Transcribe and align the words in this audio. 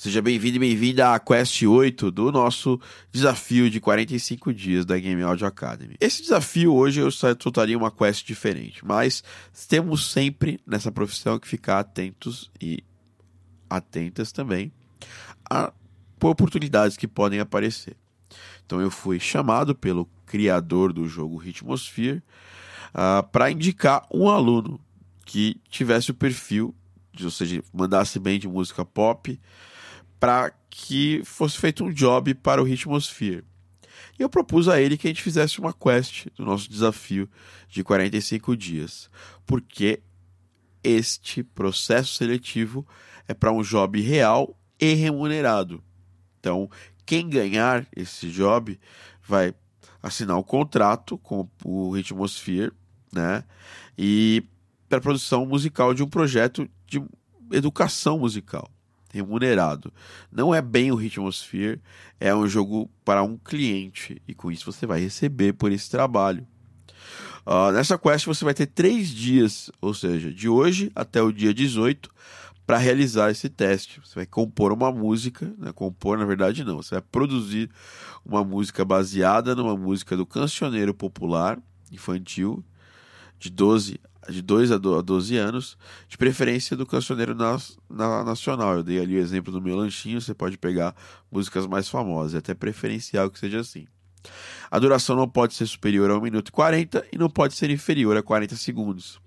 Seja 0.00 0.22
bem-vindo 0.22 0.56
e 0.56 0.60
bem-vinda 0.60 1.12
à 1.12 1.20
Quest 1.20 1.62
8 1.62 2.10
do 2.10 2.32
nosso 2.32 2.80
desafio 3.12 3.68
de 3.68 3.78
45 3.80 4.50
dias 4.50 4.86
da 4.86 4.98
Game 4.98 5.22
Audio 5.22 5.46
Academy. 5.46 5.94
Esse 6.00 6.22
desafio 6.22 6.72
hoje 6.72 7.02
eu 7.02 7.10
soltaria 7.10 7.76
uma 7.76 7.90
quest 7.90 8.26
diferente, 8.26 8.82
mas 8.82 9.22
temos 9.68 10.10
sempre 10.10 10.58
nessa 10.66 10.90
profissão 10.90 11.38
que 11.38 11.46
ficar 11.46 11.80
atentos 11.80 12.50
e 12.58 12.82
atentas 13.68 14.32
também 14.32 14.72
a 15.50 15.70
oportunidades 16.22 16.96
que 16.96 17.06
podem 17.06 17.38
aparecer. 17.38 17.94
Então 18.64 18.80
eu 18.80 18.90
fui 18.90 19.20
chamado 19.20 19.74
pelo 19.74 20.08
criador 20.24 20.94
do 20.94 21.06
jogo 21.06 21.36
Ritmosphere 21.36 22.22
uh, 22.94 23.22
para 23.30 23.50
indicar 23.50 24.06
um 24.10 24.30
aluno 24.30 24.80
que 25.26 25.60
tivesse 25.68 26.10
o 26.10 26.14
perfil, 26.14 26.74
ou 27.22 27.30
seja, 27.30 27.62
mandasse 27.70 28.18
bem 28.18 28.38
de 28.38 28.48
música 28.48 28.82
pop, 28.82 29.38
para 30.20 30.52
que 30.68 31.22
fosse 31.24 31.58
feito 31.58 31.82
um 31.82 31.90
job 31.90 32.34
para 32.34 32.60
o 32.60 32.64
Ritmosphere. 32.64 33.42
E 34.18 34.22
eu 34.22 34.28
propus 34.28 34.68
a 34.68 34.80
ele 34.80 34.98
que 34.98 35.06
a 35.06 35.10
gente 35.10 35.22
fizesse 35.22 35.58
uma 35.58 35.72
quest 35.72 36.26
do 36.36 36.44
nosso 36.44 36.68
desafio 36.68 37.28
de 37.68 37.82
45 37.82 38.54
dias, 38.54 39.10
porque 39.46 40.02
este 40.84 41.42
processo 41.42 42.14
seletivo 42.14 42.86
é 43.26 43.32
para 43.32 43.50
um 43.50 43.62
job 43.62 43.98
real 44.00 44.54
e 44.78 44.92
remunerado. 44.92 45.82
Então, 46.38 46.70
quem 47.06 47.28
ganhar 47.28 47.86
esse 47.96 48.30
job 48.30 48.78
vai 49.26 49.54
assinar 50.02 50.36
um 50.36 50.42
contrato 50.42 51.16
com 51.18 51.48
o 51.64 51.90
Ritmosphere, 51.92 52.72
né? 53.12 53.44
E 53.96 54.44
para 54.88 55.00
produção 55.00 55.46
musical 55.46 55.94
de 55.94 56.02
um 56.02 56.08
projeto 56.08 56.68
de 56.86 57.02
educação 57.52 58.18
musical 58.18 58.70
remunerado. 59.12 59.92
Não 60.30 60.54
é 60.54 60.62
bem 60.62 60.90
o 60.92 60.94
Ritmosphere, 60.94 61.80
é 62.18 62.34
um 62.34 62.46
jogo 62.46 62.90
para 63.04 63.22
um 63.22 63.36
cliente 63.36 64.20
e 64.26 64.34
com 64.34 64.50
isso 64.50 64.70
você 64.70 64.86
vai 64.86 65.00
receber 65.00 65.52
por 65.54 65.72
esse 65.72 65.90
trabalho. 65.90 66.46
Uh, 67.46 67.72
nessa 67.72 67.98
quest 67.98 68.26
você 68.26 68.44
vai 68.44 68.54
ter 68.54 68.66
três 68.66 69.08
dias, 69.08 69.70
ou 69.80 69.94
seja, 69.94 70.32
de 70.32 70.48
hoje 70.48 70.92
até 70.94 71.22
o 71.22 71.32
dia 71.32 71.52
18, 71.52 72.10
para 72.66 72.78
realizar 72.78 73.30
esse 73.30 73.48
teste. 73.48 74.00
Você 74.04 74.14
vai 74.14 74.26
compor 74.26 74.72
uma 74.72 74.92
música, 74.92 75.52
né? 75.58 75.72
compor 75.72 76.18
na 76.18 76.24
verdade 76.24 76.62
não, 76.62 76.76
você 76.76 76.94
vai 76.94 77.02
produzir 77.02 77.70
uma 78.24 78.44
música 78.44 78.84
baseada 78.84 79.54
numa 79.56 79.76
música 79.76 80.16
do 80.16 80.24
cancioneiro 80.24 80.94
popular 80.94 81.58
infantil 81.90 82.62
de 83.38 83.50
12 83.50 83.98
de 84.28 84.42
2 84.42 84.72
a 84.72 84.76
12 84.76 85.36
anos, 85.36 85.78
de 86.08 86.18
preferência 86.18 86.76
do 86.76 86.86
cancioneiro 86.86 87.34
na, 87.34 87.58
na, 87.88 88.24
nacional. 88.24 88.76
Eu 88.76 88.82
dei 88.82 89.00
ali 89.00 89.16
o 89.16 89.20
exemplo 89.20 89.52
do 89.52 89.60
meu 89.60 89.76
lanchinho, 89.76 90.20
você 90.20 90.34
pode 90.34 90.58
pegar 90.58 90.94
músicas 91.30 91.66
mais 91.66 91.88
famosas, 91.88 92.34
é 92.34 92.38
até 92.38 92.54
preferencial 92.54 93.30
que 93.30 93.38
seja 93.38 93.60
assim. 93.60 93.86
A 94.70 94.78
duração 94.78 95.16
não 95.16 95.28
pode 95.28 95.54
ser 95.54 95.66
superior 95.66 96.10
a 96.10 96.18
1 96.18 96.20
minuto 96.20 96.48
e 96.48 96.52
40 96.52 97.06
e 97.12 97.18
não 97.18 97.30
pode 97.30 97.54
ser 97.54 97.70
inferior 97.70 98.16
a 98.16 98.22
40 98.22 98.54
segundos. 98.56 99.20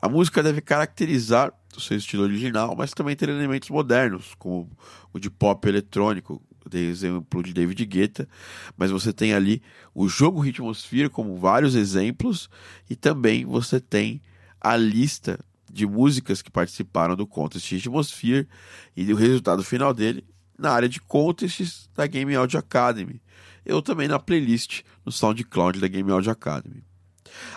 A 0.00 0.08
música 0.08 0.42
deve 0.42 0.60
caracterizar 0.60 1.52
o 1.76 1.80
seu 1.80 1.96
estilo 1.96 2.22
original, 2.22 2.74
mas 2.76 2.92
também 2.92 3.14
ter 3.14 3.28
elementos 3.28 3.68
modernos, 3.68 4.34
como 4.38 4.70
o 5.12 5.18
de 5.18 5.28
pop 5.28 5.68
eletrônico, 5.68 6.42
dei 6.68 6.88
exemplo 6.88 7.42
de 7.42 7.52
David 7.52 7.84
Guetta, 7.86 8.28
mas 8.76 8.90
você 8.90 9.12
tem 9.12 9.32
ali 9.32 9.62
o 9.94 10.08
jogo 10.08 10.40
Ritmosphere 10.40 11.08
como 11.08 11.36
vários 11.36 11.74
exemplos 11.74 12.50
e 12.88 12.96
também 12.96 13.44
você 13.44 13.80
tem 13.80 14.20
a 14.60 14.76
lista 14.76 15.38
de 15.72 15.86
músicas 15.86 16.42
que 16.42 16.50
participaram 16.50 17.16
do 17.16 17.26
Contest 17.26 17.70
Ritmosphere 17.72 18.48
e 18.96 19.12
o 19.12 19.16
resultado 19.16 19.62
final 19.62 19.94
dele 19.94 20.24
na 20.58 20.70
área 20.70 20.88
de 20.88 21.00
contests 21.00 21.88
da 21.94 22.06
Game 22.06 22.34
Audio 22.34 22.58
Academy. 22.58 23.20
Eu 23.64 23.80
também 23.80 24.08
na 24.08 24.18
playlist 24.18 24.82
no 25.04 25.12
SoundCloud 25.12 25.80
da 25.80 25.88
Game 25.88 26.10
Audio 26.10 26.30
Academy. 26.30 26.84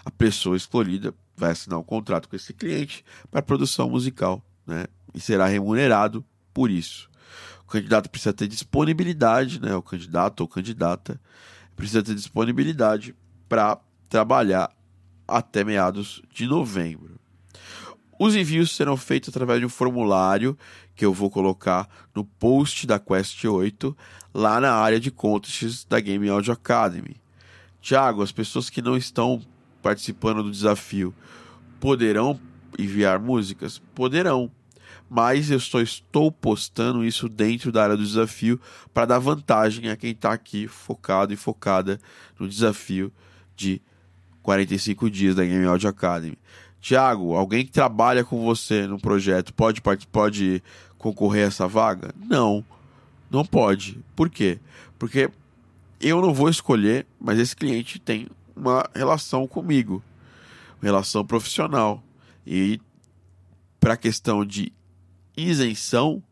A 0.05 0.11
pessoa 0.11 0.55
escolhida 0.55 1.13
vai 1.35 1.51
assinar 1.51 1.79
um 1.79 1.83
contrato 1.83 2.29
com 2.29 2.35
esse 2.35 2.53
cliente 2.53 3.03
para 3.31 3.41
produção 3.41 3.89
musical, 3.89 4.41
né? 4.65 4.85
E 5.13 5.19
será 5.19 5.47
remunerado 5.47 6.23
por 6.53 6.69
isso. 6.69 7.09
Candidato 7.73 8.07
precisa 8.07 8.31
ter 8.31 8.47
disponibilidade, 8.47 9.59
né? 9.59 9.75
O 9.75 9.81
candidato 9.81 10.41
ou 10.41 10.47
candidata 10.47 11.19
precisa 11.75 12.03
ter 12.03 12.13
disponibilidade 12.13 13.15
para 13.49 13.79
trabalhar 14.07 14.69
até 15.27 15.63
meados 15.63 16.21
de 16.31 16.45
novembro. 16.45 17.19
Os 18.19 18.35
envios 18.35 18.75
serão 18.75 18.95
feitos 18.95 19.29
através 19.29 19.59
de 19.59 19.65
um 19.65 19.69
formulário 19.69 20.55
que 20.95 21.03
eu 21.03 21.11
vou 21.11 21.31
colocar 21.31 21.89
no 22.13 22.23
post 22.23 22.85
da 22.85 22.99
Quest 22.99 23.43
8, 23.43 23.97
lá 24.31 24.59
na 24.59 24.73
área 24.73 24.99
de 24.99 25.09
contests 25.09 25.83
da 25.83 25.99
Game 25.99 26.29
Audio 26.29 26.53
Academy. 26.53 27.19
Tiago, 27.81 28.21
as 28.21 28.31
pessoas 28.31 28.69
que 28.69 28.83
não 28.83 28.95
estão 28.95 29.41
participando 29.81 30.43
do 30.43 30.51
desafio 30.51 31.11
poderão 31.79 32.39
enviar 32.77 33.19
músicas? 33.19 33.79
Poderão 33.95 34.51
mas 35.13 35.51
eu 35.51 35.59
só 35.59 35.79
estou 35.79 36.31
postando 36.31 37.05
isso 37.05 37.29
dentro 37.29 37.71
da 37.71 37.83
área 37.83 37.95
do 37.95 38.03
desafio 38.03 38.59
para 38.91 39.05
dar 39.05 39.19
vantagem 39.19 39.87
a 39.91 39.95
quem 39.95 40.09
está 40.09 40.33
aqui 40.33 40.67
focado 40.67 41.31
e 41.31 41.35
focada 41.35 41.99
no 42.39 42.49
desafio 42.49 43.13
de 43.55 43.79
45 44.41 45.11
dias 45.11 45.35
da 45.35 45.45
Game 45.45 45.63
Audio 45.67 45.87
Academy. 45.87 46.35
Tiago, 46.81 47.35
alguém 47.35 47.63
que 47.63 47.71
trabalha 47.71 48.23
com 48.23 48.43
você 48.43 48.87
no 48.87 48.99
projeto 48.99 49.53
pode, 49.53 49.83
pode 50.11 50.63
concorrer 50.97 51.43
a 51.43 51.47
essa 51.49 51.67
vaga? 51.67 52.11
Não, 52.17 52.65
não 53.29 53.45
pode. 53.45 53.99
Por 54.15 54.31
quê? 54.31 54.57
Porque 54.97 55.29
eu 56.01 56.23
não 56.23 56.33
vou 56.33 56.49
escolher, 56.49 57.05
mas 57.21 57.37
esse 57.37 57.55
cliente 57.55 57.99
tem 57.99 58.25
uma 58.55 58.89
relação 58.95 59.47
comigo, 59.47 60.03
uma 60.81 60.89
relação 60.89 61.23
profissional. 61.23 62.03
E 62.47 62.81
para 63.79 63.93
a 63.93 63.97
questão 63.97 64.43
de 64.43 64.73
isenção, 65.35 66.23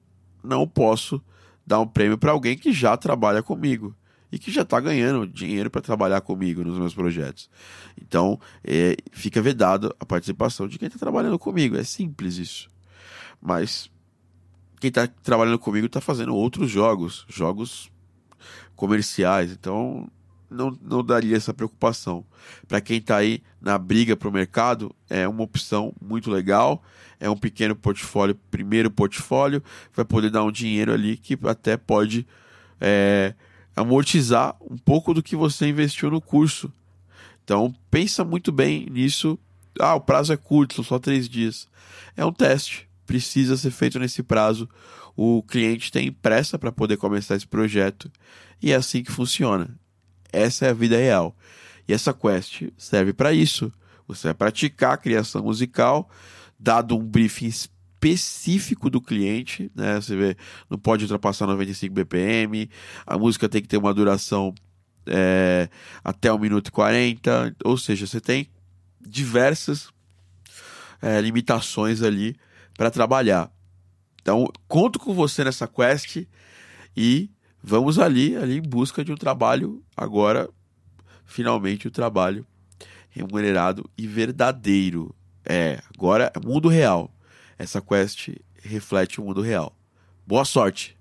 não 0.44 0.68
posso 0.68 1.22
dar 1.66 1.80
um 1.80 1.88
prêmio 1.88 2.18
para 2.18 2.32
alguém 2.32 2.58
que 2.58 2.72
já 2.72 2.96
trabalha 2.98 3.42
comigo 3.42 3.96
e 4.32 4.40
que 4.40 4.50
já 4.50 4.62
está 4.62 4.80
ganhando 4.80 5.28
dinheiro 5.28 5.70
para 5.70 5.82
trabalhar 5.82 6.22
comigo 6.22 6.64
nos 6.64 6.80
meus 6.80 6.94
projetos. 6.94 7.50
Então, 8.02 8.40
é, 8.64 8.96
fica 9.12 9.42
vedado 9.42 9.94
a 10.00 10.06
participação 10.06 10.68
de 10.68 10.80
quem 10.80 10.88
está 10.88 10.98
trabalhando 10.98 11.38
comigo. 11.38 11.76
É 11.76 11.84
simples 11.84 12.38
isso. 12.38 12.70
Mas 13.42 13.92
quem 14.80 14.88
está 14.88 15.06
trabalhando 15.08 15.60
comigo 15.60 15.86
está 15.86 16.00
fazendo 16.00 16.34
outros 16.34 16.72
jogos, 16.72 17.26
jogos 17.28 17.92
comerciais. 18.76 19.52
Então, 19.52 20.10
não, 20.52 20.78
não 20.82 21.04
daria 21.04 21.38
essa 21.38 21.54
preocupação. 21.54 22.26
Para 22.68 22.82
quem 22.82 22.98
está 22.98 23.18
aí 23.18 23.42
na 23.60 23.78
briga 23.78 24.16
para 24.16 24.28
o 24.28 24.32
mercado, 24.32 24.94
é 25.10 25.28
uma 25.28 25.44
opção 25.44 25.94
muito 26.02 26.30
legal. 26.30 26.84
É 27.20 27.30
um 27.30 27.38
pequeno 27.38 27.76
portfólio, 27.76 28.38
primeiro 28.50 28.92
portfólio, 28.92 29.64
vai 29.94 30.04
poder 30.04 30.30
dar 30.30 30.44
um 30.44 30.52
dinheiro 30.52 30.92
ali 30.92 31.16
que 31.16 31.38
até 31.44 31.78
pode 31.78 32.28
é, 32.80 33.34
amortizar 33.76 34.56
um 34.60 34.78
pouco 34.78 35.14
do 35.14 35.24
que 35.24 35.36
você 35.36 35.68
investiu 35.68 36.12
no 36.12 36.20
curso. 36.20 36.72
Então 37.44 37.74
pensa 37.90 38.26
muito 38.26 38.52
bem 38.52 38.88
nisso. 38.90 39.40
Ah, 39.80 39.96
o 39.96 40.02
prazo 40.02 40.34
é 40.34 40.38
curto, 40.38 40.76
são 40.76 40.84
só 40.84 41.00
três 41.00 41.30
dias. 41.30 41.68
É 42.18 42.26
um 42.26 42.34
teste, 42.34 42.90
precisa 43.06 43.56
ser 43.56 43.72
feito 43.72 44.00
nesse 44.00 44.22
prazo. 44.22 44.68
O 45.16 45.44
cliente 45.44 45.92
tem 45.92 46.12
pressa 46.12 46.58
para 46.58 46.72
poder 46.72 46.98
começar 46.98 47.36
esse 47.36 47.48
projeto 47.48 48.12
e 48.62 48.72
é 48.72 48.76
assim 48.76 49.04
que 49.04 49.12
funciona. 49.12 49.70
Essa 50.32 50.68
é 50.68 50.70
a 50.70 50.74
vida 50.74 50.98
real. 50.98 51.36
E 51.88 51.94
essa 51.94 52.14
quest 52.14 52.64
serve 52.78 53.14
para 53.14 53.34
isso. 53.34 53.72
Você 54.08 54.28
vai 54.28 54.34
praticar 54.34 54.94
a 54.94 54.98
criação 54.98 55.44
musical, 55.44 56.10
dado 56.60 56.98
um 56.98 57.04
briefing 57.04 57.48
específico 57.48 58.90
do 58.90 59.02
cliente, 59.02 59.72
né? 59.76 59.96
Você 59.96 60.16
vê, 60.16 60.38
não 60.70 60.78
pode 60.78 61.04
ultrapassar 61.04 61.48
95 61.48 61.94
BPM, 61.94 62.70
a 63.06 63.18
música 63.18 63.48
tem 63.48 63.62
que 63.62 63.68
ter 63.68 63.78
uma 63.78 63.94
duração 63.94 64.54
é, 65.06 65.70
até 66.04 66.32
1 66.32 66.38
minuto 66.38 66.68
e 66.68 66.72
40, 66.72 67.56
ou 67.64 67.78
seja, 67.78 68.06
você 68.06 68.20
tem 68.20 68.48
diversas 69.00 69.90
é, 71.02 71.20
limitações 71.22 72.02
ali 72.02 72.36
para 72.78 72.92
trabalhar. 72.92 73.52
Então, 74.22 74.48
conto 74.68 75.00
com 75.00 75.14
você 75.14 75.44
nessa 75.44 75.68
quest 75.68 76.26
e 76.96 77.30
vamos 77.64 78.00
ali, 78.00 78.36
ali 78.36 78.58
em 78.58 78.62
busca 78.62 79.04
de 79.04 79.12
um 79.12 79.18
trabalho 79.18 79.84
agora, 79.96 80.50
finalmente 81.26 81.88
o 81.88 81.90
um 81.90 81.94
trabalho 81.94 82.46
remunerado 83.10 83.90
e 83.98 84.08
verdadeiro. 84.08 85.14
É, 85.46 85.82
agora 85.96 86.32
é 86.36 86.40
mundo 86.40 86.70
real. 86.70 87.14
Essa 87.58 87.82
quest 87.82 88.30
reflete 88.64 89.20
o 89.20 89.24
mundo 89.24 89.42
real. 89.42 89.76
Boa 90.26 90.46
sorte! 90.46 91.01